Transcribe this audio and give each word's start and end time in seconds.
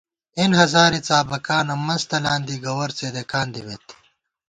اېن 0.37 0.51
ہزارے 0.61 0.99
څابَکانہ 1.07 1.75
منز 1.85 2.03
تلان 2.09 2.41
دی 2.47 2.55
گوَر 2.63 2.89
څېدېکان 2.97 3.47
دِمېت 3.53 3.85